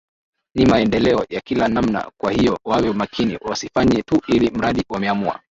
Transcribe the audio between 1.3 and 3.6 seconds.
kila namna kwa hiyo wawe makini